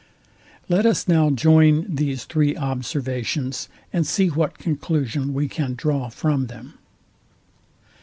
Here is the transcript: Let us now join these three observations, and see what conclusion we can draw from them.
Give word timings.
Let 0.67 0.87
us 0.87 1.07
now 1.07 1.29
join 1.29 1.85
these 1.87 2.23
three 2.25 2.57
observations, 2.57 3.69
and 3.93 4.07
see 4.07 4.29
what 4.29 4.57
conclusion 4.57 5.31
we 5.31 5.47
can 5.47 5.75
draw 5.75 6.09
from 6.09 6.47
them. 6.47 6.73